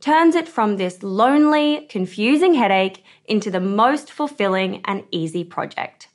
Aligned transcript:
turns 0.00 0.34
it 0.34 0.48
from 0.48 0.76
this 0.76 1.02
lonely, 1.02 1.86
confusing 1.88 2.54
headache 2.54 3.04
into 3.24 3.50
the 3.50 3.60
most 3.60 4.12
fulfilling 4.12 4.82
and 4.84 5.04
easy 5.10 5.44
project. 5.44 6.08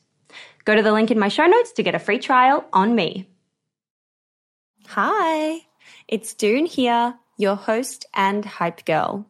Go 0.65 0.75
to 0.75 0.83
the 0.83 0.91
link 0.91 1.11
in 1.11 1.19
my 1.19 1.27
show 1.27 1.45
notes 1.45 1.71
to 1.73 1.83
get 1.83 1.95
a 1.95 1.99
free 1.99 2.19
trial 2.19 2.65
on 2.71 2.95
me. 2.95 3.27
Hi, 4.87 5.61
it's 6.07 6.33
Doone 6.33 6.65
here, 6.65 7.15
your 7.37 7.55
host 7.55 8.05
and 8.13 8.45
hype 8.45 8.85
girl. 8.85 9.25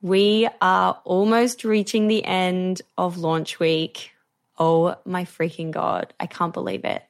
We 0.00 0.48
are 0.60 1.00
almost 1.04 1.64
reaching 1.64 2.06
the 2.06 2.24
end 2.24 2.82
of 2.96 3.18
launch 3.18 3.58
week. 3.58 4.12
Oh 4.58 4.96
my 5.04 5.24
freaking 5.24 5.72
God. 5.72 6.14
I 6.20 6.26
can't 6.26 6.54
believe 6.54 6.84
it. 6.84 7.02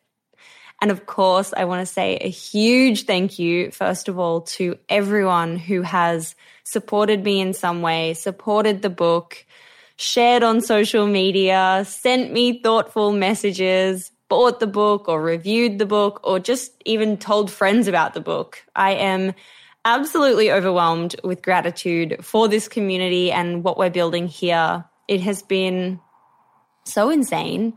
And 0.81 0.91
of 0.91 1.07
course, 1.07 1.53
I 1.57 1.65
want 1.65 1.87
to 1.87 1.93
say 1.93 2.17
a 2.21 2.29
huge 2.29 3.05
thank 3.05 3.39
you, 3.39 3.71
first 3.73 4.09
of 4.09 4.19
all, 4.19 4.43
to 4.43 4.79
everyone 4.89 5.57
who 5.57 5.83
has 5.83 6.37
supported 6.65 7.25
me 7.25 7.41
in 7.41 7.53
some 7.53 7.83
way, 7.83 8.15
supported 8.15 8.83
the 8.83 8.91
book, 8.91 9.45
shared 9.97 10.45
on 10.45 10.61
social 10.61 11.07
media, 11.07 11.85
sent 11.87 12.33
me 12.33 12.62
thoughtful 12.62 13.12
messages, 13.12 14.12
bought 14.29 14.61
the 14.61 14.67
book 14.67 15.09
or 15.09 15.20
reviewed 15.20 15.79
the 15.79 15.87
book, 15.87 16.20
or 16.23 16.39
just 16.39 16.73
even 16.85 17.17
told 17.17 17.51
friends 17.51 17.89
about 17.89 18.15
the 18.15 18.20
book. 18.20 18.65
I 18.77 18.92
am 18.92 19.35
absolutely 19.85 20.52
overwhelmed 20.52 21.17
with 21.25 21.42
gratitude 21.42 22.19
for 22.23 22.47
this 22.47 22.69
community 22.69 23.33
and 23.33 23.64
what 23.64 23.79
we're 23.79 23.91
building 23.91 24.29
here. 24.29 24.85
It 25.08 25.20
has 25.23 25.42
been 25.42 25.98
so 26.85 27.11
insane. 27.11 27.75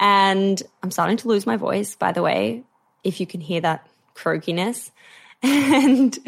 And 0.00 0.62
I'm 0.82 0.90
starting 0.90 1.16
to 1.18 1.28
lose 1.28 1.46
my 1.46 1.56
voice, 1.56 1.96
by 1.96 2.12
the 2.12 2.22
way, 2.22 2.62
if 3.04 3.20
you 3.20 3.26
can 3.26 3.40
hear 3.40 3.60
that 3.60 3.86
croakiness. 4.14 4.90
And 5.40 6.18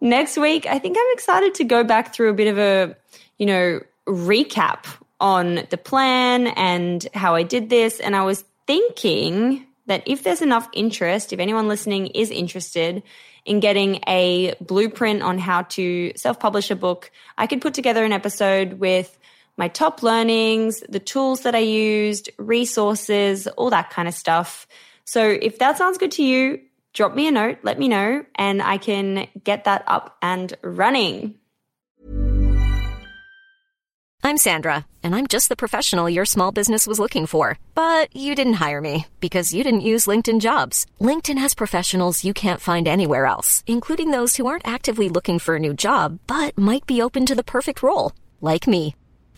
next 0.00 0.36
week, 0.36 0.66
I 0.66 0.80
think 0.80 0.96
I'm 0.98 1.12
excited 1.12 1.54
to 1.54 1.64
go 1.64 1.84
back 1.84 2.12
through 2.12 2.30
a 2.30 2.34
bit 2.34 2.48
of 2.48 2.58
a, 2.58 2.96
you 3.38 3.46
know, 3.46 3.80
recap 4.08 4.86
on 5.20 5.66
the 5.70 5.78
plan 5.78 6.48
and 6.48 7.06
how 7.14 7.36
I 7.36 7.44
did 7.44 7.70
this. 7.70 8.00
And 8.00 8.16
I 8.16 8.24
was 8.24 8.44
thinking 8.66 9.64
that 9.86 10.02
if 10.06 10.22
there's 10.22 10.42
enough 10.42 10.68
interest, 10.72 11.32
if 11.32 11.38
anyone 11.38 11.68
listening 11.68 12.08
is 12.08 12.30
interested 12.30 13.02
in 13.44 13.60
getting 13.60 14.00
a 14.08 14.54
blueprint 14.60 15.22
on 15.22 15.38
how 15.38 15.62
to 15.62 16.12
self 16.16 16.40
publish 16.40 16.70
a 16.70 16.76
book, 16.76 17.10
I 17.36 17.46
could 17.46 17.60
put 17.60 17.74
together 17.74 18.04
an 18.04 18.12
episode 18.12 18.74
with 18.74 19.16
my 19.56 19.68
top 19.68 20.02
learnings, 20.02 20.82
the 20.88 21.00
tools 21.00 21.42
that 21.42 21.54
I 21.54 21.60
used, 21.60 22.30
resources, 22.38 23.46
all 23.46 23.70
that 23.70 23.90
kind 23.90 24.08
of 24.08 24.14
stuff. 24.14 24.66
So 25.04 25.28
if 25.28 25.58
that 25.58 25.78
sounds 25.78 25.98
good 25.98 26.12
to 26.12 26.24
you, 26.24 26.60
drop 26.92 27.14
me 27.14 27.28
a 27.28 27.30
note, 27.30 27.58
let 27.62 27.78
me 27.78 27.88
know, 27.88 28.24
and 28.36 28.62
I 28.62 28.78
can 28.78 29.28
get 29.42 29.64
that 29.64 29.84
up 29.86 30.16
and 30.22 30.52
running. 30.62 31.34
I'm 34.26 34.38
Sandra, 34.38 34.86
and 35.02 35.14
I'm 35.14 35.26
just 35.26 35.50
the 35.50 35.54
professional 35.54 36.08
your 36.08 36.24
small 36.24 36.50
business 36.50 36.86
was 36.86 36.98
looking 36.98 37.26
for. 37.26 37.58
But 37.74 38.08
you 38.16 38.34
didn't 38.34 38.54
hire 38.54 38.80
me 38.80 39.06
because 39.20 39.52
you 39.52 39.62
didn't 39.62 39.90
use 39.92 40.06
LinkedIn 40.06 40.40
jobs. 40.40 40.86
LinkedIn 40.98 41.36
has 41.36 41.54
professionals 41.54 42.24
you 42.24 42.32
can't 42.32 42.60
find 42.60 42.88
anywhere 42.88 43.26
else, 43.26 43.62
including 43.66 44.12
those 44.12 44.36
who 44.36 44.46
aren't 44.46 44.66
actively 44.66 45.10
looking 45.10 45.38
for 45.38 45.56
a 45.56 45.60
new 45.60 45.74
job 45.74 46.20
but 46.26 46.56
might 46.56 46.86
be 46.86 47.02
open 47.02 47.26
to 47.26 47.34
the 47.34 47.44
perfect 47.44 47.82
role, 47.82 48.12
like 48.40 48.66
me. 48.66 48.94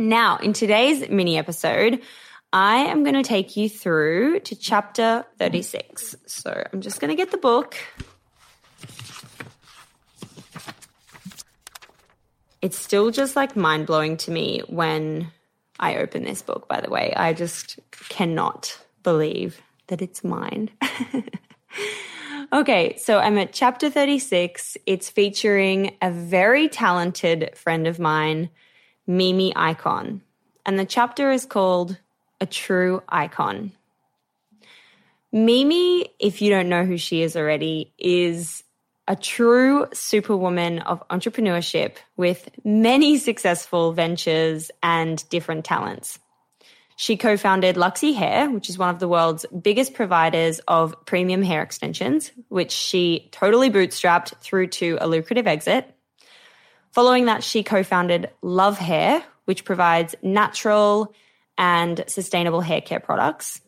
Now, 0.00 0.38
in 0.38 0.54
today's 0.54 1.10
mini 1.10 1.36
episode, 1.36 2.00
I 2.54 2.76
am 2.86 3.02
going 3.02 3.16
to 3.16 3.22
take 3.22 3.58
you 3.58 3.68
through 3.68 4.40
to 4.40 4.56
chapter 4.56 5.26
36. 5.38 6.16
So 6.24 6.64
I'm 6.72 6.80
just 6.80 7.00
going 7.00 7.10
to 7.10 7.14
get 7.14 7.30
the 7.30 7.36
book. 7.36 7.76
It's 12.62 12.78
still 12.78 13.10
just 13.10 13.36
like 13.36 13.56
mind 13.56 13.86
blowing 13.86 14.16
to 14.18 14.30
me 14.30 14.62
when 14.68 15.30
I 15.78 15.96
open 15.96 16.24
this 16.24 16.40
book, 16.40 16.66
by 16.66 16.80
the 16.80 16.88
way. 16.88 17.12
I 17.14 17.34
just 17.34 17.78
cannot 18.08 18.80
believe 19.02 19.60
that 19.88 20.00
it's 20.00 20.24
mine. 20.24 20.70
okay, 22.54 22.96
so 22.96 23.18
I'm 23.18 23.36
at 23.36 23.52
chapter 23.52 23.90
36. 23.90 24.78
It's 24.86 25.10
featuring 25.10 25.94
a 26.00 26.10
very 26.10 26.70
talented 26.70 27.50
friend 27.54 27.86
of 27.86 27.98
mine, 27.98 28.48
Mimi 29.10 29.52
Ikonn. 29.54 30.20
And 30.64 30.78
the 30.78 30.84
chapter 30.84 31.32
is 31.32 31.44
called 31.44 31.98
A 32.40 32.46
True 32.46 33.02
Icon. 33.08 33.72
Mimi, 35.32 36.08
if 36.20 36.40
you 36.40 36.50
don't 36.50 36.68
know 36.68 36.84
who 36.84 36.96
she 36.96 37.22
is 37.22 37.34
already, 37.36 37.92
is 37.98 38.62
a 39.08 39.16
true 39.16 39.86
superwoman 39.92 40.78
of 40.80 41.06
entrepreneurship 41.08 41.96
with 42.16 42.50
many 42.64 43.18
successful 43.28 43.92
ventures 43.92 44.70
and 44.80 45.28
different 45.28 45.64
talents. 45.64 46.20
She 46.94 47.16
co 47.16 47.36
founded 47.36 47.74
Luxy 47.74 48.14
Hair, 48.14 48.50
which 48.50 48.68
is 48.68 48.78
one 48.78 48.90
of 48.90 49.00
the 49.00 49.08
world's 49.08 49.44
biggest 49.46 49.94
providers 49.94 50.60
of 50.68 50.94
premium 51.04 51.42
hair 51.42 51.62
extensions, 51.62 52.30
which 52.48 52.70
she 52.70 53.28
totally 53.32 53.70
bootstrapped 53.70 54.36
through 54.36 54.68
to 54.68 54.98
a 55.00 55.08
lucrative 55.08 55.48
exit. 55.48 55.92
Following 56.92 57.26
that, 57.26 57.44
she 57.44 57.62
co 57.62 57.82
founded 57.82 58.30
Love 58.42 58.78
Hair, 58.78 59.22
which 59.44 59.64
provides 59.64 60.14
natural 60.22 61.14
and 61.56 62.04
sustainable 62.06 62.60
hair 62.60 62.80
care 62.80 63.00
products. 63.00 63.60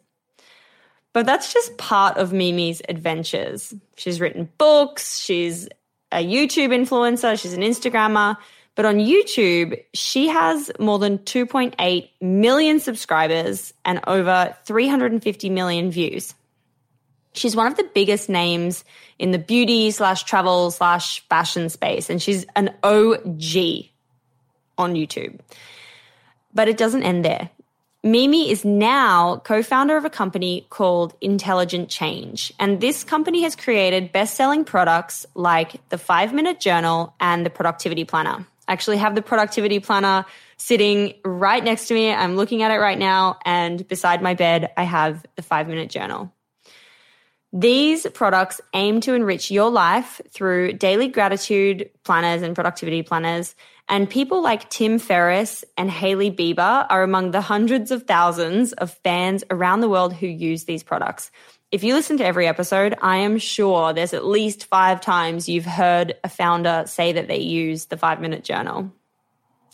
But 1.12 1.26
that's 1.26 1.52
just 1.52 1.76
part 1.76 2.16
of 2.16 2.32
Mimi's 2.32 2.80
adventures. 2.88 3.74
She's 3.96 4.20
written 4.20 4.48
books, 4.58 5.19
she's 5.19 5.69
a 6.10 6.24
YouTube 6.24 6.70
influencer, 6.70 7.40
she's 7.40 7.52
an 7.52 7.60
Instagrammer. 7.60 8.36
But 8.74 8.86
on 8.86 8.96
YouTube, 8.96 9.82
she 9.92 10.28
has 10.28 10.70
more 10.78 10.98
than 10.98 11.19
2.8 11.19 12.08
million 12.22 12.80
subscribers 12.80 13.74
and 13.84 14.00
over 14.06 14.56
350 14.64 15.50
million 15.50 15.90
views. 15.90 16.34
She's 17.34 17.56
one 17.56 17.67
of 17.67 17.76
the 17.76 17.88
biggest 17.94 18.29
names 18.29 18.84
in 19.19 19.31
the 19.31 19.38
beauty 19.38 19.90
slash 19.90 20.25
travel 20.25 20.70
slash 20.70 21.26
fashion 21.29 21.69
space, 21.69 22.11
and 22.11 22.20
she's 22.20 22.44
an 22.56 22.69
OG 22.82 23.87
on 24.79 24.94
YouTube. 24.94 25.38
But 26.55 26.69
it 26.69 26.76
doesn't 26.76 27.02
end 27.02 27.25
there. 27.25 27.50
Mimi 28.05 28.50
is 28.50 28.64
now 28.64 29.37
co 29.44 29.62
founder 29.62 29.96
of 29.96 30.05
a 30.05 30.11
company 30.11 30.67
called 30.70 31.14
Intelligent 31.20 31.88
Change. 31.88 32.52
And 32.58 32.81
this 32.81 33.05
company 33.05 33.43
has 33.43 33.55
created 33.55 34.11
best 34.11 34.34
selling 34.34 34.64
products 34.64 35.25
like 35.34 35.88
the 35.88 35.99
Five 35.99 36.34
Minute 36.34 36.58
Journal 36.58 37.14
and 37.20 37.46
the 37.46 37.50
Productivity 37.50 38.05
Planner. 38.05 38.44
I 38.67 38.73
actually 38.73 38.96
have 38.96 39.14
the 39.14 39.23
Productivity 39.23 39.79
Planner 39.79 40.25
sitting 40.56 41.14
right 41.25 41.62
next 41.62 41.87
to 41.88 41.94
me. 41.94 42.12
I'm 42.12 42.34
looking 42.34 42.62
at 42.62 42.73
it 42.73 42.79
right 42.79 42.99
now. 42.99 43.38
And 43.44 43.87
beside 43.87 44.20
my 44.20 44.34
bed, 44.34 44.73
I 44.76 44.82
have 44.82 45.25
the 45.37 45.43
Five 45.43 45.69
Minute 45.69 45.88
Journal. 45.88 46.32
These 47.52 48.06
products 48.08 48.60
aim 48.72 49.00
to 49.02 49.14
enrich 49.14 49.50
your 49.50 49.70
life 49.70 50.20
through 50.31 50.75
daily 50.75 51.08
gratitude 51.08 51.90
planners 52.02 52.40
and 52.40 52.54
productivity 52.54 53.02
planners 53.02 53.54
and 53.88 54.08
people 54.08 54.43
like 54.43 54.70
Tim 54.70 54.99
Ferriss 54.99 55.64
and 55.76 55.90
Hailey 55.90 56.31
Bieber 56.31 56.87
are 56.88 57.02
among 57.02 57.31
the 57.31 57.40
hundreds 57.40 57.90
of 57.90 58.04
thousands 58.04 58.72
of 58.72 58.90
fans 59.04 59.44
around 59.50 59.81
the 59.81 59.88
world 59.88 60.14
who 60.14 60.26
use 60.26 60.64
these 60.64 60.82
products. 60.82 61.31
If 61.70 61.84
you 61.84 61.94
listen 61.94 62.19
to 62.19 62.25
every 62.25 62.46
episode, 62.46 62.96
I 63.02 63.19
am 63.19 63.38
sure 63.38 63.93
there's 63.93 64.14
at 64.14 64.25
least 64.25 64.66
five 64.66 65.00
times 65.00 65.48
you've 65.48 65.66
heard 65.66 66.14
a 66.22 66.28
founder 66.28 66.84
say 66.87 67.12
that 67.12 67.28
they 67.28 67.40
use 67.40 67.87
the 67.87 67.96
five 67.96 68.20
minute 68.20 68.44
journal. 68.44 68.93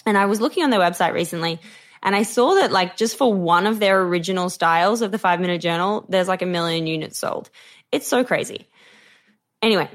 And 0.07 0.17
I 0.17 0.27
was 0.27 0.41
looking 0.41 0.65
on 0.65 0.71
their 0.71 0.81
website 0.81 1.13
recently 1.13 1.61
and 2.03 2.15
I 2.15 2.23
saw 2.23 2.55
that, 2.55 2.73
like, 2.73 2.97
just 2.97 3.17
for 3.17 3.33
one 3.33 3.67
of 3.67 3.81
their 3.81 4.03
original 4.03 4.51
styles 4.51 5.03
of 5.03 5.11
the 5.11 5.19
five 5.19 5.41
minute 5.41 5.61
journal, 5.61 6.05
there's 6.09 6.29
like 6.29 6.43
a 6.43 6.47
million 6.47 6.87
units 6.87 7.19
sold. 7.19 7.51
It's 7.93 8.07
so 8.07 8.25
crazy. 8.25 8.67
Anyway, 9.63 9.89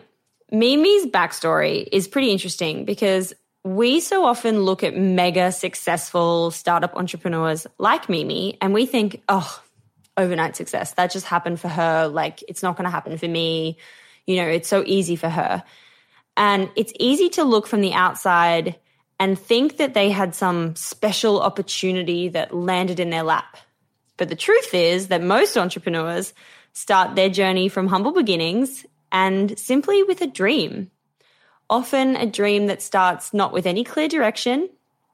Mimi's 0.52 1.06
backstory 1.08 1.88
is 1.92 2.08
pretty 2.08 2.32
interesting 2.32 2.86
because 2.86 3.34
we 3.64 4.00
so 4.02 4.26
often 4.26 4.62
look 4.62 4.84
at 4.84 4.96
mega 4.96 5.52
successful 5.52 6.52
startup 6.52 6.96
entrepreneurs 6.96 7.66
like 7.78 8.10
Mimi 8.10 8.58
and 8.62 8.74
we 8.74 8.86
think, 8.86 9.22
oh, 9.30 9.64
overnight 10.18 10.56
success. 10.56 10.94
That 10.94 11.12
just 11.12 11.26
happened 11.26 11.60
for 11.60 11.70
her. 11.70 12.08
Like, 12.08 12.44
it's 12.48 12.62
not 12.62 12.76
going 12.76 12.86
to 12.86 12.92
happen 12.92 13.18
for 13.18 13.28
me. 13.28 13.78
You 14.28 14.38
know, 14.38 14.48
it's 14.48 14.68
so 14.68 14.84
easy 14.86 15.16
for 15.16 15.30
her. 15.30 15.64
And 16.36 16.70
it's 16.76 16.94
easy 17.00 17.30
to 17.30 17.44
look 17.44 17.68
from 17.68 17.82
the 17.82 17.94
outside 17.94 18.76
and 19.24 19.40
think 19.40 19.78
that 19.78 19.94
they 19.94 20.10
had 20.10 20.36
some 20.36 20.76
special 20.76 21.42
opportunity 21.42 22.28
that 22.28 22.54
landed 22.54 23.00
in 23.00 23.10
their 23.10 23.24
lap. 23.24 23.56
But 24.18 24.28
the 24.28 24.36
truth 24.36 24.74
is 24.74 25.08
that 25.08 25.24
most 25.24 25.58
entrepreneurs 25.58 26.34
start 26.74 27.16
their 27.16 27.30
journey 27.30 27.70
from 27.70 27.88
humble 27.88 28.12
beginnings 28.12 28.86
and 29.14 29.58
simply 29.58 30.04
with 30.04 30.20
a 30.20 30.28
dream 30.28 30.92
often 31.70 32.18
a 32.18 32.26
dream 32.26 32.68
that 32.68 32.82
starts 32.82 33.34
not 33.34 33.54
with 33.54 33.66
any 33.66 33.86
clear 33.86 34.10
direction, 34.10 34.70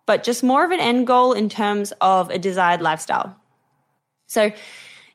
but 0.08 0.24
just 0.24 0.44
more 0.44 0.66
of 0.66 0.72
an 0.72 0.80
end 0.80 1.06
goal 1.06 1.34
in 1.34 1.48
terms 1.48 1.94
of 2.02 2.32
a 2.32 2.40
desired 2.40 2.82
lifestyle. 2.82 3.38
So, 4.26 4.52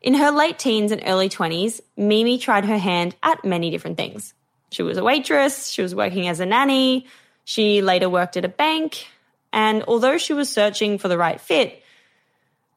in 0.02 0.14
her 0.14 0.30
late 0.30 0.60
teens 0.60 0.92
and 0.92 1.02
early 1.04 1.28
20s, 1.28 1.80
Mimi 1.96 2.38
tried 2.38 2.64
her 2.64 2.78
hand 2.78 3.16
at 3.24 3.44
many 3.44 3.70
different 3.72 3.96
things. 3.96 4.34
She 4.70 4.84
was 4.84 4.98
a 4.98 5.02
waitress, 5.02 5.68
she 5.68 5.82
was 5.82 5.96
working 5.96 6.28
as 6.28 6.38
a 6.38 6.46
nanny, 6.46 7.08
she 7.44 7.82
later 7.82 8.08
worked 8.08 8.36
at 8.36 8.44
a 8.44 8.48
bank, 8.48 9.06
and 9.52 9.84
although 9.86 10.18
she 10.18 10.32
was 10.32 10.50
searching 10.50 10.98
for 10.98 11.08
the 11.08 11.18
right 11.18 11.40
fit, 11.40 11.82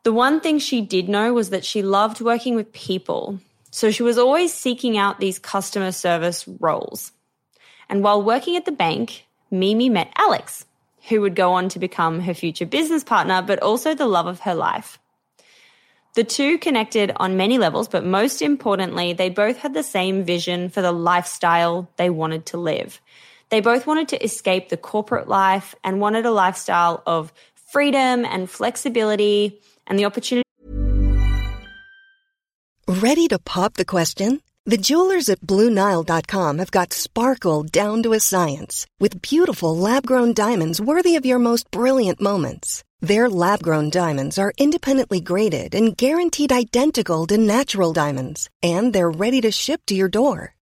the 0.04 0.14
one 0.14 0.40
thing 0.40 0.60
she 0.60 0.82
did 0.82 1.10
know 1.10 1.34
was 1.34 1.50
that 1.50 1.66
she 1.66 1.82
loved 1.82 2.22
working 2.22 2.56
with 2.56 2.72
people. 2.72 3.40
So 3.72 3.92
she 3.92 4.04
was 4.04 4.18
always 4.18 4.54
seeking 4.54 4.98
out 4.98 5.20
these 5.20 5.40
customer 5.40 5.92
service 5.92 6.48
roles. 6.48 7.12
And 7.90 8.04
while 8.04 8.24
working 8.24 8.56
at 8.56 8.66
the 8.66 8.72
bank, 8.72 9.26
Mimi 9.52 9.90
met 9.90 10.14
Alex, 10.16 10.66
who 11.10 11.22
would 11.22 11.36
go 11.36 11.54
on 11.54 11.70
to 11.70 11.80
become 11.80 12.22
her 12.22 12.34
future 12.34 12.66
business 12.66 13.04
partner, 13.04 13.42
but 13.42 13.62
also 13.62 13.94
the 13.94 14.08
love 14.08 14.28
of 14.28 14.42
her 14.42 14.56
life. 14.56 15.00
The 16.16 16.24
two 16.24 16.58
connected 16.58 17.12
on 17.18 17.38
many 17.38 17.58
levels, 17.58 17.88
but 17.88 18.04
most 18.04 18.42
importantly, 18.42 19.14
they 19.14 19.30
both 19.30 19.58
had 19.58 19.74
the 19.74 19.84
same 19.84 20.24
vision 20.24 20.70
for 20.70 20.82
the 20.82 20.92
lifestyle 20.92 21.90
they 21.98 22.10
wanted 22.10 22.48
to 22.48 22.58
live. 22.58 23.00
They 23.50 23.62
both 23.62 23.88
wanted 23.88 24.10
to 24.10 24.24
escape 24.24 24.70
the 24.70 24.78
corporate 24.78 25.28
life 25.28 25.74
and 25.84 26.02
wanted 26.02 26.26
a 26.26 26.32
lifestyle 26.32 27.02
of 27.06 27.32
freedom 27.72 28.26
and 28.26 28.50
flexibility 28.50 29.62
and 29.86 29.98
the 29.98 30.06
opportunity. 30.06 30.44
Ready 32.88 33.28
to 33.28 33.40
pop 33.40 33.74
the 33.74 33.86
question? 33.86 34.42
The 34.66 34.78
jewelers 34.78 35.30
at 35.30 35.40
BlueNile.com 35.42 36.58
have 36.58 36.72
got 36.72 36.92
sparkle 36.92 37.64
down 37.64 38.04
to 38.04 38.12
a 38.12 38.20
science 38.20 38.86
with 39.00 39.22
beautiful 39.22 39.78
lab 39.78 40.06
grown 40.06 40.34
diamonds 40.34 40.82
worthy 40.82 41.16
of 41.16 41.26
your 41.26 41.40
most 41.40 41.72
brilliant 41.72 42.20
moments. 42.20 42.84
Their 43.00 43.30
lab 43.30 43.64
grown 43.64 43.90
diamonds 43.90 44.38
are 44.38 44.52
independently 44.58 45.22
graded 45.22 45.74
and 45.74 45.96
guaranteed 45.96 46.52
identical 46.52 47.28
to 47.28 47.38
natural 47.38 47.94
diamonds, 47.94 48.50
and 48.62 48.92
they're 48.92 49.10
ready 49.10 49.40
to 49.42 49.52
ship 49.52 49.82
to 49.86 49.96
your 49.96 50.10
door. 50.10 50.57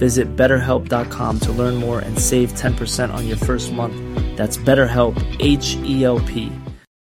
Visit 0.00 0.34
betterhelp.com 0.34 1.40
to 1.40 1.52
learn 1.52 1.74
more 1.76 2.00
and 2.00 2.18
save 2.18 2.52
10% 2.54 3.14
on 3.14 3.28
your 3.28 3.36
first 3.36 3.72
month. 3.72 3.96
That's 4.36 4.56
BetterHelp, 4.56 5.14
H 5.38 5.76
E 5.84 6.04
L 6.04 6.20
P. 6.20 6.50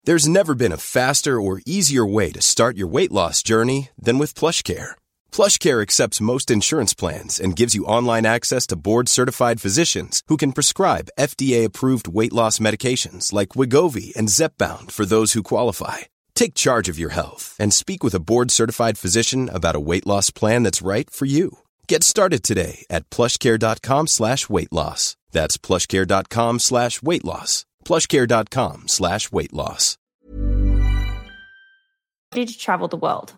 There's 0.06 0.28
never 0.28 0.54
been 0.54 0.74
a 0.74 0.84
faster 1.00 1.40
or 1.40 1.62
easier 1.66 2.06
way 2.06 2.30
to 2.34 2.42
start 2.42 2.76
your 2.76 2.88
weight 2.88 3.12
loss 3.12 3.42
journey 3.42 3.90
than 3.98 4.18
with 4.20 4.34
PlushCare. 4.34 4.92
PlushCare 5.32 5.82
accepts 5.82 6.28
most 6.34 6.52
insurance 6.52 6.94
plans 6.94 7.40
and 7.40 7.56
gives 7.56 7.74
you 7.74 7.86
online 7.86 8.26
access 8.26 8.68
to 8.68 8.76
board-certified 8.76 9.62
physicians 9.62 10.22
who 10.28 10.36
can 10.36 10.52
prescribe 10.52 11.14
FDA-approved 11.18 12.10
weight 12.20 12.34
loss 12.34 12.60
medications 12.60 13.32
like 13.32 13.56
Wegovy 13.56 14.14
and 14.18 14.28
Zepbound 14.28 14.92
for 14.92 15.06
those 15.06 15.32
who 15.32 15.50
qualify. 15.54 16.00
Take 16.36 16.54
charge 16.66 16.90
of 16.90 17.00
your 17.00 17.14
health 17.14 17.56
and 17.58 17.74
speak 17.74 18.04
with 18.04 18.14
a 18.14 18.24
board-certified 18.30 18.98
physician 18.98 19.50
about 19.50 19.78
a 19.78 19.86
weight 19.90 20.06
loss 20.06 20.30
plan 20.32 20.64
that's 20.64 20.88
right 20.94 21.10
for 21.10 21.26
you. 21.26 21.60
Get 21.88 22.04
started 22.04 22.44
today 22.44 22.86
at 22.90 23.10
plushcare.com 23.10 24.08
slash 24.08 24.50
weight 24.50 24.72
loss. 24.72 25.16
That's 25.32 25.58
plushcare.com 25.58 26.60
slash 26.60 27.02
weight 27.02 27.26
loss. 27.26 27.66
plushcare.com 27.86 28.88
slash 28.88 29.32
weight 29.32 29.54
loss. 29.54 29.98
ready 32.34 32.52
to 32.52 32.58
travel 32.58 32.88
the 32.88 32.98
world. 32.98 33.34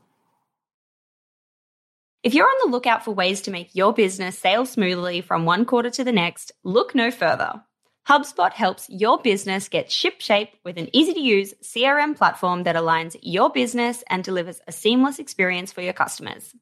If 2.24 2.34
you're 2.34 2.48
on 2.48 2.56
the 2.64 2.72
lookout 2.72 3.06
for 3.06 3.12
ways 3.14 3.42
to 3.42 3.52
make 3.52 3.76
your 3.76 3.94
business 3.94 4.40
sail 4.40 4.66
smoothly 4.66 5.22
from 5.22 5.46
one 5.46 5.66
quarter 5.66 5.92
to 5.92 6.04
the 6.04 6.12
next, 6.12 6.52
look 6.64 6.96
no 6.96 7.12
further. 7.12 7.62
HubSpot 8.08 8.52
helps 8.52 8.90
your 8.90 9.22
business 9.22 9.68
get 9.68 9.90
shipshape 9.90 10.50
with 10.64 10.78
an 10.78 10.90
easy 10.94 11.14
to 11.14 11.20
use 11.20 11.54
CRM 11.64 12.16
platform 12.16 12.64
that 12.64 12.76
aligns 12.76 13.18
your 13.22 13.52
business 13.52 14.04
and 14.10 14.24
delivers 14.24 14.60
a 14.68 14.72
seamless 14.72 15.20
experience 15.20 15.72
for 15.72 15.82
your 15.82 15.94
customers. 15.94 16.56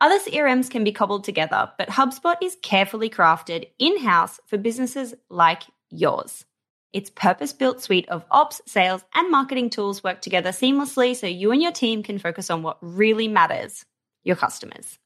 Other 0.00 0.18
CRMs 0.18 0.70
can 0.70 0.82
be 0.82 0.92
cobbled 0.92 1.24
together, 1.24 1.70
but 1.76 1.90
HubSpot 1.90 2.36
is 2.42 2.56
carefully 2.62 3.10
crafted 3.10 3.68
in 3.78 3.98
house 3.98 4.40
for 4.46 4.56
businesses 4.56 5.14
like 5.28 5.64
yours. 5.90 6.46
Its 6.94 7.10
purpose 7.10 7.52
built 7.52 7.82
suite 7.82 8.08
of 8.08 8.24
ops, 8.30 8.62
sales, 8.66 9.04
and 9.14 9.30
marketing 9.30 9.68
tools 9.68 10.02
work 10.02 10.22
together 10.22 10.50
seamlessly 10.50 11.14
so 11.14 11.26
you 11.26 11.52
and 11.52 11.62
your 11.62 11.70
team 11.70 12.02
can 12.02 12.18
focus 12.18 12.50
on 12.50 12.62
what 12.62 12.78
really 12.80 13.28
matters 13.28 13.84
your 14.24 14.36
customers. 14.36 14.98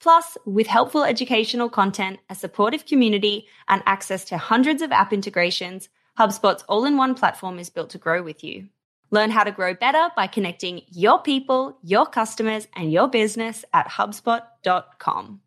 Plus, 0.00 0.38
with 0.46 0.66
helpful 0.66 1.04
educational 1.04 1.68
content, 1.68 2.18
a 2.30 2.34
supportive 2.34 2.86
community, 2.86 3.46
and 3.68 3.82
access 3.84 4.24
to 4.24 4.38
hundreds 4.38 4.80
of 4.80 4.92
app 4.92 5.12
integrations, 5.12 5.88
HubSpot's 6.18 6.64
all 6.68 6.86
in 6.86 6.96
one 6.96 7.14
platform 7.14 7.58
is 7.58 7.68
built 7.68 7.90
to 7.90 7.98
grow 7.98 8.22
with 8.22 8.42
you. 8.42 8.68
Learn 9.10 9.30
how 9.30 9.44
to 9.44 9.52
grow 9.52 9.74
better 9.74 10.08
by 10.14 10.26
connecting 10.26 10.82
your 10.90 11.20
people, 11.20 11.78
your 11.82 12.06
customers, 12.06 12.68
and 12.76 12.92
your 12.92 13.08
business 13.08 13.64
at 13.72 13.88
HubSpot.com. 13.88 15.40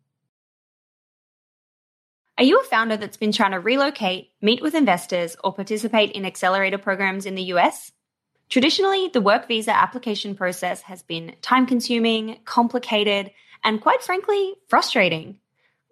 Are 2.38 2.44
you 2.44 2.58
a 2.58 2.64
founder 2.64 2.96
that's 2.96 3.18
been 3.18 3.30
trying 3.30 3.52
to 3.52 3.60
relocate, 3.60 4.30
meet 4.40 4.62
with 4.62 4.74
investors, 4.74 5.36
or 5.44 5.52
participate 5.52 6.12
in 6.12 6.24
accelerator 6.24 6.78
programs 6.78 7.26
in 7.26 7.34
the 7.34 7.52
US? 7.54 7.92
Traditionally, 8.48 9.08
the 9.12 9.20
work 9.20 9.46
visa 9.46 9.70
application 9.76 10.34
process 10.34 10.82
has 10.82 11.02
been 11.02 11.36
time 11.40 11.66
consuming, 11.66 12.38
complicated, 12.44 13.30
and 13.62 13.80
quite 13.80 14.02
frankly, 14.02 14.54
frustrating. 14.68 15.38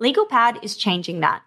LegalPad 0.00 0.64
is 0.64 0.76
changing 0.76 1.20
that. 1.20 1.42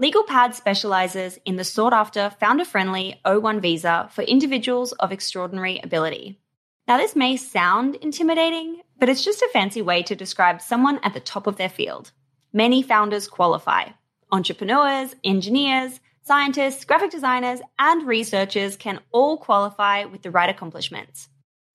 LegalPad 0.00 0.54
specializes 0.54 1.38
in 1.44 1.56
the 1.56 1.64
sought 1.64 1.92
after, 1.92 2.30
founder 2.40 2.64
friendly 2.64 3.20
O1 3.26 3.60
visa 3.60 4.08
for 4.10 4.22
individuals 4.22 4.92
of 4.92 5.12
extraordinary 5.12 5.78
ability. 5.84 6.40
Now, 6.88 6.96
this 6.96 7.14
may 7.14 7.36
sound 7.36 7.96
intimidating, 7.96 8.80
but 8.98 9.10
it's 9.10 9.22
just 9.22 9.42
a 9.42 9.50
fancy 9.52 9.82
way 9.82 10.02
to 10.04 10.16
describe 10.16 10.62
someone 10.62 11.00
at 11.02 11.12
the 11.12 11.20
top 11.20 11.46
of 11.46 11.56
their 11.56 11.68
field. 11.68 12.12
Many 12.50 12.82
founders 12.82 13.28
qualify. 13.28 13.90
Entrepreneurs, 14.32 15.14
engineers, 15.22 16.00
scientists, 16.22 16.86
graphic 16.86 17.10
designers, 17.10 17.60
and 17.78 18.08
researchers 18.08 18.78
can 18.78 19.00
all 19.12 19.36
qualify 19.36 20.06
with 20.06 20.22
the 20.22 20.30
right 20.30 20.48
accomplishments. 20.48 21.28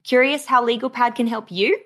Curious 0.03 0.47
how 0.47 0.65
LegalPad 0.65 1.13
can 1.13 1.27
help 1.27 1.51
you? 1.51 1.79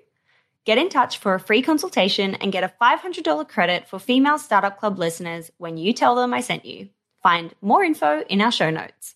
Get 0.65 0.77
in 0.77 0.89
touch 0.89 1.17
for 1.17 1.33
a 1.33 1.39
free 1.39 1.61
consultation 1.61 2.35
and 2.35 2.51
get 2.51 2.63
a 2.63 2.73
$500 2.81 3.47
credit 3.47 3.87
for 3.87 3.99
female 3.99 4.37
startup 4.37 4.79
club 4.79 4.99
listeners 4.99 5.51
when 5.57 5.77
you 5.77 5.93
tell 5.93 6.15
them 6.15 6.33
I 6.33 6.41
sent 6.41 6.65
you. 6.65 6.89
Find 7.23 7.53
more 7.61 7.83
info 7.83 8.21
in 8.21 8.41
our 8.41 8.51
show 8.51 8.69
notes. 8.69 9.15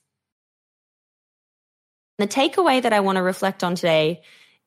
The 2.17 2.27
takeaway 2.27 2.81
that 2.81 2.93
I 2.93 3.01
want 3.01 3.17
to 3.17 3.21
reflect 3.21 3.63
on 3.63 3.75
today 3.75 4.21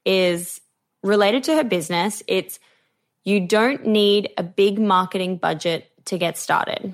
is 0.05 0.61
related 1.03 1.45
to 1.45 1.57
her 1.57 1.65
business. 1.65 2.23
It's 2.27 2.59
you 3.25 3.47
don't 3.47 3.87
need 3.87 4.31
a 4.37 4.43
big 4.43 4.79
marketing 4.79 5.37
budget 5.37 5.91
to 6.07 6.19
get 6.19 6.39
started. 6.39 6.93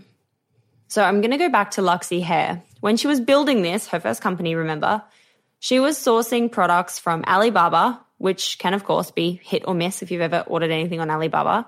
So 0.89 1.03
I'm 1.03 1.21
going 1.21 1.31
to 1.31 1.39
go 1.39 1.49
back 1.49 1.73
to 1.73 1.83
Luxy 1.83 2.23
Hair. 2.23 2.63
When 2.81 2.97
she 2.97 3.07
was 3.07 3.21
building 3.21 3.63
this, 3.63 3.89
her 3.89 4.01
first 4.01 4.21
company, 4.21 4.55
remember, 4.55 5.03
she 5.59 5.79
was 5.79 5.97
sourcing 5.97 6.51
products 6.51 6.99
from 6.99 7.25
Alibaba, 7.25 8.01
which 8.23 8.57
can, 8.61 8.73
of 8.73 8.85
course, 8.85 9.11
be 9.11 9.41
hit 9.43 9.65
or 9.67 9.75
miss 9.75 10.01
if 10.01 10.13
you've 10.13 10.21
ever 10.21 10.45
ordered 10.47 10.71
anything 10.71 11.01
on 11.01 11.11
Alibaba. 11.11 11.67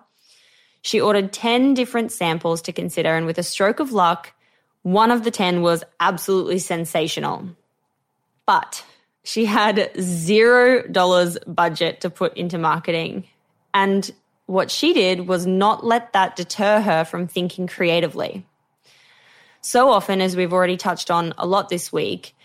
She 0.82 1.00
ordered 1.00 1.32
10 1.32 1.74
different 1.74 2.12
samples 2.12 2.62
to 2.62 2.72
consider, 2.72 3.16
and 3.16 3.26
with 3.26 3.38
a 3.38 3.42
stroke 3.42 3.80
of 3.80 3.90
luck, 3.90 4.32
one 4.82 5.10
of 5.10 5.24
the 5.24 5.32
10 5.32 5.62
was 5.62 5.82
absolutely 5.98 6.60
sensational. 6.60 7.48
But 8.46 8.84
she 9.24 9.46
had 9.46 9.90
zero 10.00 10.86
dollars 10.86 11.38
budget 11.44 12.02
to 12.02 12.08
put 12.08 12.36
into 12.36 12.56
marketing. 12.56 13.24
And 13.72 14.08
what 14.46 14.70
she 14.70 14.92
did 14.92 15.26
was 15.26 15.46
not 15.46 15.84
let 15.84 16.12
that 16.12 16.36
deter 16.36 16.80
her 16.80 17.04
from 17.04 17.26
thinking 17.26 17.66
creatively. 17.66 18.46
So 19.60 19.90
often, 19.90 20.20
as 20.20 20.36
we've 20.36 20.52
already 20.52 20.76
touched 20.76 21.10
on 21.10 21.34
a 21.36 21.48
lot 21.48 21.68
this 21.68 21.92
week, 21.92 22.36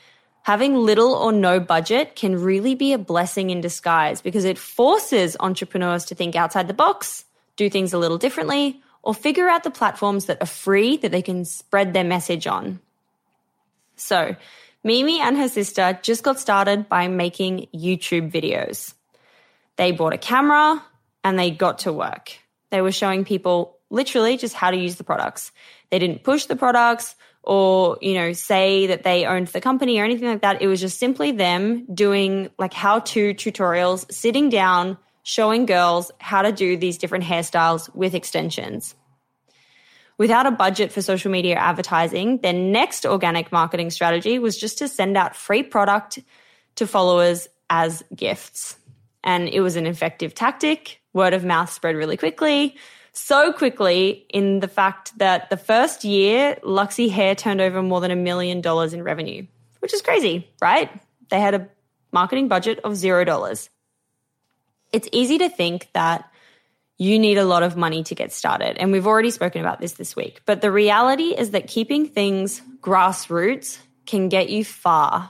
having 0.44 0.76
little 0.76 1.14
or 1.14 1.32
no 1.32 1.60
budget 1.60 2.16
can 2.16 2.42
really 2.42 2.76
be 2.76 2.94
a 2.94 2.98
blessing 2.98 3.50
in 3.50 3.62
disguise 3.62 4.22
because 4.22 4.46
it 4.46 4.58
forces 4.58 5.38
entrepreneurs 5.40 6.06
to 6.06 6.16
think 6.16 6.36
outside 6.36 6.68
the 6.68 6.74
box, 6.74 7.26
do 7.56 7.70
things 7.70 7.94
a 7.94 7.98
little 7.98 8.18
differently, 8.18 8.82
or 9.04 9.14
figure 9.14 9.48
out 9.48 9.64
the 9.64 9.72
platforms 9.72 10.26
that 10.26 10.42
are 10.42 10.48
free 10.48 10.98
that 10.98 11.12
they 11.12 11.22
can 11.22 11.46
spread 11.46 11.94
their 11.94 12.04
message 12.04 12.48
on. 12.48 12.80
So, 13.96 14.36
Mimi 14.84 15.20
and 15.20 15.38
her 15.38 15.50
sister 15.50 16.00
just 16.02 16.24
got 16.24 16.40
started 16.40 16.88
by 16.88 17.08
making 17.10 17.68
YouTube 17.74 18.32
videos. 18.32 18.94
They 19.76 19.92
bought 19.92 20.14
a 20.14 20.18
camera 20.18 20.84
and 21.24 21.38
they 21.38 21.52
got 21.52 21.80
to 21.80 21.94
work. 21.94 22.32
They 22.70 22.82
were 22.82 22.92
showing 22.92 23.26
people 23.26 23.78
literally 23.90 24.38
just 24.38 24.56
how 24.56 24.72
to 24.72 24.78
use 24.78 24.96
the 24.96 25.04
products. 25.04 25.52
They 25.90 26.00
didn't 26.00 26.24
push 26.24 26.46
the 26.46 26.56
products 26.56 27.16
or, 27.44 27.98
you 28.02 28.14
know, 28.14 28.34
say 28.34 28.88
that 28.88 29.04
they 29.04 29.26
owned 29.26 29.48
the 29.48 29.62
company 29.62 30.00
or 30.00 30.04
anything 30.04 30.28
like 30.28 30.42
that. 30.42 30.62
It 30.62 30.68
was 30.68 30.80
just 30.82 31.00
simply 31.00 31.32
them 31.32 31.86
doing 31.94 32.50
like 32.58 32.74
how 32.74 33.00
to 33.00 33.34
tutorials, 33.34 34.12
sitting 34.12 34.50
down, 34.50 34.98
showing 35.24 35.66
girls 35.66 36.12
how 36.20 36.42
to 36.42 36.52
do 36.52 36.78
these 36.78 36.98
different 36.98 37.24
hairstyles 37.24 37.94
with 37.96 38.14
extensions. 38.14 38.96
Without 40.18 40.46
a 40.46 40.52
budget 40.52 40.92
for 40.92 41.02
social 41.02 41.32
media 41.32 41.56
advertising, 41.56 42.40
their 42.40 42.52
next 42.52 43.06
organic 43.06 43.52
marketing 43.54 43.90
strategy 43.90 44.38
was 44.38 44.58
just 44.58 44.80
to 44.80 44.88
send 44.88 45.16
out 45.16 45.36
free 45.36 45.64
product 45.64 46.20
to 46.76 46.86
followers 46.86 47.48
as 47.70 48.04
gifts. 48.14 48.76
And 49.24 49.48
it 49.48 49.62
was 49.62 49.78
an 49.78 49.86
effective 49.86 50.36
tactic. 50.36 51.02
Word 51.14 51.34
of 51.34 51.46
mouth 51.46 51.72
spread 51.72 51.96
really 51.96 52.18
quickly. 52.18 52.76
So 53.22 53.52
quickly, 53.52 54.26
in 54.30 54.62
the 54.62 54.70
fact 54.70 55.16
that 55.20 55.50
the 55.50 55.58
first 55.58 56.06
year, 56.06 56.58
Luxy 56.64 57.12
Hair 57.12 57.36
turned 57.36 57.60
over 57.60 57.84
more 57.84 58.00
than 58.00 58.12
a 58.12 58.16
million 58.16 58.62
dollars 58.62 58.94
in 58.94 59.04
revenue, 59.04 59.46
which 59.80 59.94
is 59.94 60.02
crazy, 60.02 60.50
right? 60.62 60.90
They 61.30 61.40
had 61.40 61.54
a 61.54 61.68
marketing 62.14 62.48
budget 62.48 62.80
of 62.86 62.96
zero 62.96 63.26
dollars. 63.26 63.70
It's 64.94 65.10
easy 65.12 65.38
to 65.40 65.50
think 65.50 65.90
that 65.94 66.32
you 66.98 67.20
need 67.20 67.38
a 67.38 67.44
lot 67.44 67.62
of 67.62 67.76
money 67.76 68.04
to 68.04 68.16
get 68.16 68.32
started. 68.32 68.78
And 68.78 68.92
we've 68.92 69.06
already 69.06 69.32
spoken 69.32 69.60
about 69.60 69.82
this 69.82 69.94
this 69.94 70.16
week. 70.16 70.42
But 70.46 70.62
the 70.62 70.72
reality 70.72 71.36
is 71.38 71.52
that 71.52 71.68
keeping 71.68 72.08
things 72.08 72.62
grassroots 72.80 73.80
can 74.06 74.30
get 74.30 74.50
you 74.50 74.64
far. 74.64 75.30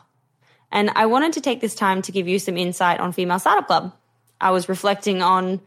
And 0.72 0.92
I 0.96 1.08
wanted 1.08 1.34
to 1.34 1.42
take 1.42 1.60
this 1.60 1.74
time 1.74 2.04
to 2.04 2.12
give 2.12 2.28
you 2.28 2.38
some 2.38 2.56
insight 2.56 3.00
on 3.00 3.14
Female 3.14 3.40
Startup 3.40 3.66
Club. 3.66 3.94
I 4.40 4.52
was 4.52 4.70
reflecting 4.70 5.24
on 5.24 5.60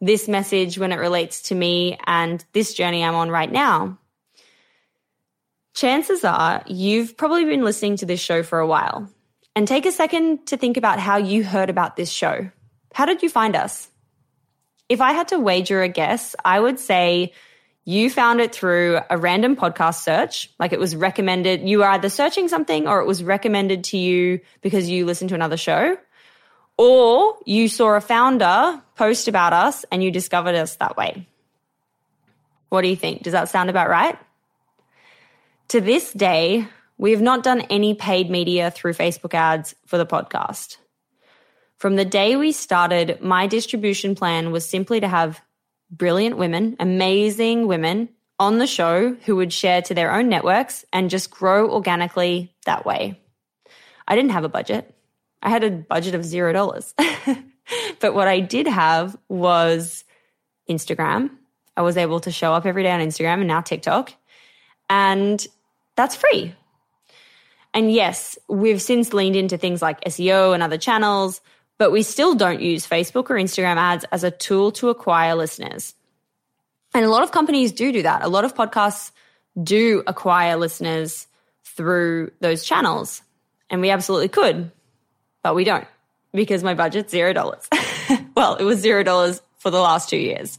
this 0.00 0.28
message 0.28 0.78
when 0.78 0.92
it 0.92 0.96
relates 0.96 1.42
to 1.42 1.54
me 1.54 1.98
and 2.06 2.44
this 2.52 2.74
journey 2.74 3.04
I'm 3.04 3.14
on 3.14 3.30
right 3.30 3.50
now. 3.50 3.98
Chances 5.74 6.24
are 6.24 6.62
you've 6.66 7.16
probably 7.16 7.44
been 7.44 7.64
listening 7.64 7.96
to 7.96 8.06
this 8.06 8.20
show 8.20 8.42
for 8.42 8.58
a 8.58 8.66
while. 8.66 9.08
And 9.56 9.66
take 9.66 9.86
a 9.86 9.92
second 9.92 10.46
to 10.46 10.56
think 10.56 10.76
about 10.76 11.00
how 11.00 11.16
you 11.16 11.42
heard 11.42 11.68
about 11.68 11.96
this 11.96 12.10
show. 12.10 12.50
How 12.94 13.06
did 13.06 13.22
you 13.22 13.28
find 13.28 13.56
us? 13.56 13.88
If 14.88 15.00
I 15.00 15.12
had 15.12 15.28
to 15.28 15.38
wager 15.38 15.82
a 15.82 15.88
guess, 15.88 16.36
I 16.44 16.60
would 16.60 16.78
say 16.78 17.32
you 17.84 18.10
found 18.10 18.40
it 18.40 18.54
through 18.54 19.00
a 19.08 19.18
random 19.18 19.56
podcast 19.56 20.02
search. 20.02 20.50
Like 20.60 20.72
it 20.72 20.78
was 20.78 20.94
recommended. 20.94 21.68
You 21.68 21.78
were 21.78 21.88
either 21.88 22.08
searching 22.08 22.46
something 22.48 22.86
or 22.86 23.00
it 23.00 23.06
was 23.06 23.24
recommended 23.24 23.84
to 23.84 23.98
you 23.98 24.40
because 24.60 24.88
you 24.88 25.06
listened 25.06 25.30
to 25.30 25.34
another 25.34 25.56
show. 25.56 25.96
Or 26.78 27.36
you 27.44 27.68
saw 27.68 27.96
a 27.96 28.00
founder 28.00 28.80
post 28.94 29.28
about 29.28 29.52
us 29.52 29.84
and 29.90 30.02
you 30.02 30.10
discovered 30.10 30.54
us 30.54 30.76
that 30.76 30.96
way. 30.96 31.26
What 32.68 32.82
do 32.82 32.88
you 32.88 32.96
think? 32.96 33.22
Does 33.22 33.32
that 33.32 33.48
sound 33.48 33.68
about 33.68 33.90
right? 33.90 34.16
To 35.68 35.80
this 35.80 36.12
day, 36.12 36.66
we 36.96 37.10
have 37.10 37.20
not 37.20 37.42
done 37.42 37.62
any 37.62 37.94
paid 37.94 38.30
media 38.30 38.70
through 38.70 38.94
Facebook 38.94 39.34
ads 39.34 39.74
for 39.86 39.98
the 39.98 40.06
podcast. 40.06 40.78
From 41.76 41.96
the 41.96 42.04
day 42.04 42.36
we 42.36 42.52
started, 42.52 43.20
my 43.22 43.46
distribution 43.46 44.14
plan 44.14 44.50
was 44.50 44.68
simply 44.68 45.00
to 45.00 45.08
have 45.08 45.40
brilliant 45.90 46.36
women, 46.36 46.76
amazing 46.80 47.66
women 47.66 48.08
on 48.38 48.58
the 48.58 48.66
show 48.66 49.14
who 49.24 49.36
would 49.36 49.52
share 49.52 49.82
to 49.82 49.94
their 49.94 50.12
own 50.12 50.28
networks 50.28 50.84
and 50.92 51.10
just 51.10 51.30
grow 51.30 51.70
organically 51.70 52.54
that 52.66 52.84
way. 52.84 53.20
I 54.06 54.14
didn't 54.14 54.30
have 54.32 54.44
a 54.44 54.48
budget. 54.48 54.94
I 55.42 55.50
had 55.50 55.64
a 55.64 55.70
budget 55.70 56.14
of 56.14 56.24
zero 56.24 56.52
dollars. 56.52 56.94
but 58.00 58.14
what 58.14 58.28
I 58.28 58.40
did 58.40 58.66
have 58.66 59.16
was 59.28 60.04
Instagram. 60.68 61.30
I 61.76 61.82
was 61.82 61.96
able 61.96 62.20
to 62.20 62.32
show 62.32 62.52
up 62.52 62.66
every 62.66 62.82
day 62.82 62.90
on 62.90 63.00
Instagram 63.00 63.34
and 63.34 63.48
now 63.48 63.60
TikTok. 63.60 64.12
And 64.90 65.46
that's 65.96 66.16
free. 66.16 66.54
And 67.74 67.92
yes, 67.92 68.38
we've 68.48 68.80
since 68.80 69.12
leaned 69.12 69.36
into 69.36 69.58
things 69.58 69.82
like 69.82 70.00
SEO 70.02 70.54
and 70.54 70.62
other 70.62 70.78
channels, 70.78 71.40
but 71.78 71.92
we 71.92 72.02
still 72.02 72.34
don't 72.34 72.60
use 72.60 72.86
Facebook 72.86 73.30
or 73.30 73.36
Instagram 73.36 73.76
ads 73.76 74.04
as 74.10 74.24
a 74.24 74.30
tool 74.30 74.72
to 74.72 74.88
acquire 74.88 75.34
listeners. 75.34 75.94
And 76.94 77.04
a 77.04 77.10
lot 77.10 77.22
of 77.22 77.30
companies 77.30 77.72
do 77.72 77.92
do 77.92 78.02
that. 78.02 78.22
A 78.22 78.28
lot 78.28 78.44
of 78.44 78.54
podcasts 78.54 79.12
do 79.62 80.02
acquire 80.06 80.56
listeners 80.56 81.26
through 81.64 82.32
those 82.40 82.64
channels. 82.64 83.22
And 83.70 83.80
we 83.80 83.90
absolutely 83.90 84.28
could, 84.28 84.72
but 85.48 85.54
we 85.54 85.64
don't 85.64 85.86
because 86.34 86.62
my 86.62 86.74
budget's 86.74 87.10
zero 87.10 87.32
dollars. 87.32 87.66
well, 88.36 88.56
it 88.56 88.64
was 88.64 88.80
zero 88.80 89.02
dollars 89.02 89.40
for 89.56 89.70
the 89.70 89.80
last 89.80 90.10
two 90.10 90.18
years. 90.18 90.58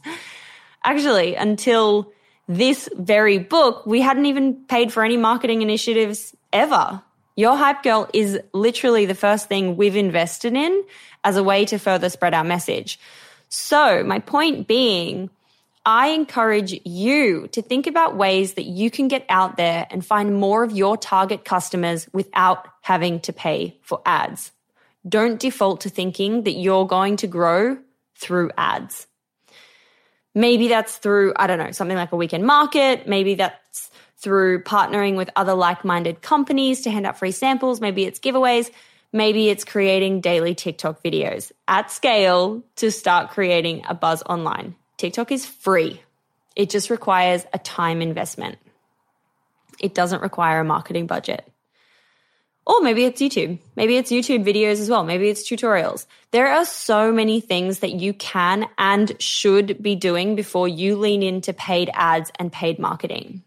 Actually, 0.82 1.36
until 1.36 2.12
this 2.48 2.88
very 2.96 3.38
book, 3.38 3.86
we 3.86 4.00
hadn't 4.00 4.26
even 4.26 4.54
paid 4.64 4.92
for 4.92 5.04
any 5.04 5.16
marketing 5.16 5.62
initiatives 5.62 6.34
ever. 6.52 7.00
Your 7.36 7.56
Hype 7.56 7.84
Girl 7.84 8.10
is 8.12 8.40
literally 8.52 9.06
the 9.06 9.14
first 9.14 9.46
thing 9.46 9.76
we've 9.76 9.94
invested 9.94 10.54
in 10.54 10.84
as 11.22 11.36
a 11.36 11.44
way 11.44 11.64
to 11.66 11.78
further 11.78 12.08
spread 12.08 12.34
our 12.34 12.42
message. 12.42 12.98
So, 13.48 14.02
my 14.02 14.18
point 14.18 14.66
being, 14.66 15.30
I 15.86 16.08
encourage 16.08 16.80
you 16.84 17.46
to 17.52 17.62
think 17.62 17.86
about 17.86 18.16
ways 18.16 18.54
that 18.54 18.64
you 18.64 18.90
can 18.90 19.06
get 19.06 19.24
out 19.28 19.56
there 19.56 19.86
and 19.88 20.04
find 20.04 20.34
more 20.34 20.64
of 20.64 20.72
your 20.72 20.96
target 20.96 21.44
customers 21.44 22.08
without 22.12 22.66
having 22.80 23.20
to 23.20 23.32
pay 23.32 23.78
for 23.82 24.02
ads. 24.04 24.50
Don't 25.08 25.40
default 25.40 25.82
to 25.82 25.88
thinking 25.88 26.44
that 26.44 26.52
you're 26.52 26.86
going 26.86 27.16
to 27.18 27.26
grow 27.26 27.78
through 28.16 28.50
ads. 28.56 29.06
Maybe 30.34 30.68
that's 30.68 30.96
through, 30.98 31.32
I 31.36 31.46
don't 31.46 31.58
know, 31.58 31.72
something 31.72 31.96
like 31.96 32.12
a 32.12 32.16
weekend 32.16 32.44
market. 32.44 33.08
Maybe 33.08 33.34
that's 33.34 33.90
through 34.18 34.62
partnering 34.62 35.16
with 35.16 35.30
other 35.34 35.54
like 35.54 35.84
minded 35.84 36.22
companies 36.22 36.82
to 36.82 36.90
hand 36.90 37.06
out 37.06 37.18
free 37.18 37.32
samples. 37.32 37.80
Maybe 37.80 38.04
it's 38.04 38.20
giveaways. 38.20 38.70
Maybe 39.12 39.48
it's 39.48 39.64
creating 39.64 40.20
daily 40.20 40.54
TikTok 40.54 41.02
videos 41.02 41.50
at 41.66 41.90
scale 41.90 42.62
to 42.76 42.92
start 42.92 43.30
creating 43.30 43.84
a 43.88 43.94
buzz 43.94 44.22
online. 44.22 44.76
TikTok 44.98 45.32
is 45.32 45.46
free, 45.46 46.00
it 46.54 46.70
just 46.70 46.90
requires 46.90 47.44
a 47.52 47.58
time 47.58 48.02
investment. 48.02 48.58
It 49.80 49.94
doesn't 49.94 50.20
require 50.20 50.60
a 50.60 50.64
marketing 50.64 51.06
budget. 51.06 51.50
Or 52.66 52.80
maybe 52.82 53.04
it's 53.04 53.20
YouTube. 53.20 53.58
Maybe 53.74 53.96
it's 53.96 54.10
YouTube 54.10 54.44
videos 54.44 54.80
as 54.80 54.88
well. 54.90 55.02
Maybe 55.02 55.28
it's 55.28 55.48
tutorials. 55.48 56.06
There 56.30 56.48
are 56.48 56.64
so 56.64 57.10
many 57.10 57.40
things 57.40 57.80
that 57.80 57.92
you 57.92 58.12
can 58.14 58.68
and 58.78 59.20
should 59.20 59.82
be 59.82 59.96
doing 59.96 60.36
before 60.36 60.68
you 60.68 60.96
lean 60.96 61.22
into 61.22 61.52
paid 61.52 61.90
ads 61.94 62.30
and 62.38 62.52
paid 62.52 62.78
marketing. 62.78 63.42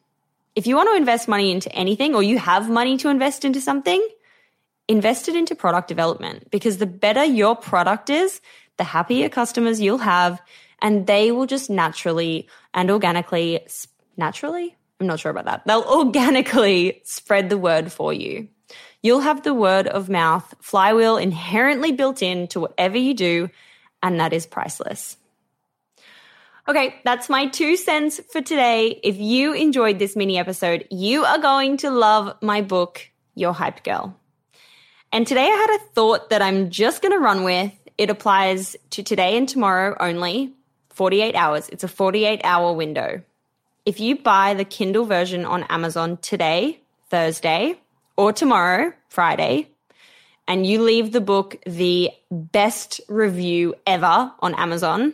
If 0.56 0.68
you 0.68 0.76
want 0.76 0.90
to 0.90 0.96
invest 0.96 1.28
money 1.28 1.52
into 1.52 1.72
anything 1.74 2.16
or 2.16 2.22
you 2.22 2.38
have 2.38 2.70
money 2.70 2.98
to 2.98 3.10
invest 3.10 3.46
into 3.46 3.62
something, 3.62 4.06
invest 4.88 5.30
it 5.30 5.36
into 5.36 5.56
product 5.56 5.88
development 5.88 6.50
because 6.52 6.78
the 6.78 6.86
better 6.86 7.24
your 7.24 7.56
product 7.56 8.10
is, 8.10 8.42
the 8.78 8.84
happier 8.84 9.30
customers 9.30 9.80
you'll 9.80 9.98
have 10.00 10.42
and 10.82 11.08
they 11.08 11.32
will 11.32 11.46
just 11.46 11.70
naturally 11.70 12.48
and 12.74 12.92
organically, 12.92 13.62
naturally? 14.18 14.76
I'm 15.00 15.08
not 15.08 15.20
sure 15.20 15.32
about 15.32 15.46
that. 15.46 15.66
They'll 15.66 15.82
organically 15.90 17.02
spread 17.04 17.50
the 17.50 17.58
word 17.58 17.92
for 17.92 18.14
you. 18.14 18.48
You'll 19.04 19.20
have 19.20 19.44
the 19.44 19.54
word 19.54 19.86
of 19.88 20.08
mouth 20.08 20.56
flywheel 20.62 21.18
inherently 21.18 21.92
built 21.92 22.22
in 22.22 22.48
to 22.48 22.62
whatever 22.62 22.98
you 22.98 23.14
do, 23.14 23.50
and 24.02 24.18
that 24.22 24.32
is 24.32 24.46
priceless. 24.46 25.18
Okay, 26.70 26.96
that's 27.04 27.28
my 27.28 27.48
two 27.48 27.76
cents 27.76 28.22
for 28.32 28.42
today. 28.42 29.02
If 29.04 29.18
you 29.18 29.52
enjoyed 29.52 30.00
this 30.00 30.16
mini 30.16 30.38
episode, 30.38 30.88
you 30.90 31.26
are 31.26 31.38
going 31.38 31.76
to 31.78 31.92
love 31.92 32.38
my 32.42 32.62
book, 32.62 33.10
Your 33.36 33.52
Hype 33.52 33.84
Girl. 33.84 34.18
And 35.12 35.28
today 35.28 35.48
I 35.52 35.68
had 35.68 35.82
a 35.82 35.94
thought 35.94 36.30
that 36.30 36.42
I'm 36.42 36.70
just 36.70 37.02
going 37.02 37.12
to 37.12 37.20
run 37.20 37.44
with. 37.44 37.74
It 37.98 38.10
applies 38.10 38.78
to 38.92 39.04
today 39.04 39.38
and 39.38 39.50
tomorrow 39.50 39.98
only, 40.00 40.54
48 40.92 41.36
hours. 41.36 41.68
It's 41.68 41.84
a 41.84 41.90
48 41.90 42.40
hour 42.46 42.72
window. 42.72 43.22
If 43.86 44.00
you 44.00 44.18
buy 44.18 44.54
the 44.54 44.64
Kindle 44.64 45.04
version 45.04 45.44
on 45.44 45.64
Amazon 45.64 46.16
today, 46.22 46.80
Thursday, 47.10 47.82
or 48.18 48.34
tomorrow, 48.34 48.94
Friday, 49.10 49.70
and 50.48 50.66
you 50.66 50.82
leave 50.82 51.12
the 51.12 51.22
book 51.22 51.56
the 51.66 52.10
best 52.32 53.02
review 53.08 53.76
ever 53.88 54.32
on 54.40 54.56
Amazon 54.56 55.14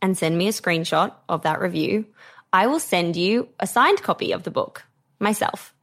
and 0.00 0.16
send 0.16 0.36
me 0.36 0.48
a 0.48 0.52
screenshot 0.52 1.12
of 1.28 1.42
that 1.42 1.60
review, 1.60 2.06
I 2.52 2.66
will 2.66 2.80
send 2.80 3.16
you 3.16 3.48
a 3.58 3.66
signed 3.66 4.02
copy 4.02 4.32
of 4.32 4.42
the 4.42 4.50
book 4.50 4.84
myself. 5.18 5.74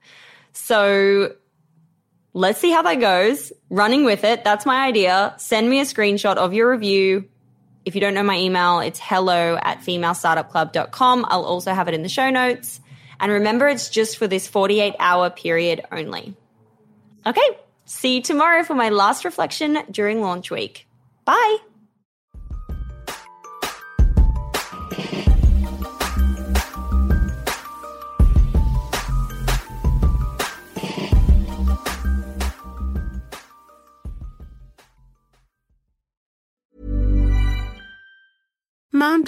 So 0.54 1.36
let's 2.34 2.60
see 2.60 2.72
how 2.72 2.82
that 2.84 3.00
goes. 3.00 3.52
Running 3.70 4.06
with 4.06 4.24
it, 4.24 4.44
that's 4.44 4.66
my 4.66 4.86
idea. 4.86 5.36
Send 5.38 5.70
me 5.70 5.80
a 5.80 5.86
screenshot 5.86 6.38
of 6.38 6.54
your 6.54 6.72
review. 6.72 7.28
If 7.84 7.94
you 7.94 8.02
don't 8.02 8.14
know 8.14 8.24
my 8.24 8.38
email, 8.38 8.80
it's 8.80 9.00
hello 9.00 9.60
at 9.62 9.80
femalestartupclub.com. 9.80 11.26
I'll 11.28 11.44
also 11.44 11.74
have 11.74 11.88
it 11.88 11.94
in 11.94 12.04
the 12.04 12.10
show 12.10 12.30
notes. 12.30 12.80
And 13.20 13.32
remember, 13.32 13.68
it's 13.68 13.90
just 13.90 14.18
for 14.18 14.28
this 14.28 14.48
48 14.48 14.96
hour 15.00 15.30
period 15.30 15.84
only. 15.92 16.36
Okay, 17.26 17.58
see 17.86 18.16
you 18.16 18.22
tomorrow 18.22 18.64
for 18.64 18.76
my 18.76 18.90
last 18.90 19.26
reflection 19.26 19.80
during 19.90 20.22
launch 20.22 20.52
week. 20.52 20.88
Bye. 21.26 21.58